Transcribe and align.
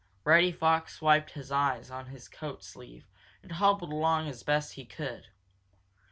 Reddy 0.23 0.51
Fox 0.51 0.99
wiped 0.99 1.29
his 1.33 1.51
eyes 1.51 1.91
on 1.91 2.07
his 2.07 2.27
coat 2.27 2.63
sleeve 2.63 3.05
and 3.43 3.51
hobbled 3.51 3.93
along 3.93 4.27
as 4.29 4.41
best 4.41 4.73
he 4.73 4.83
could. 4.83 5.27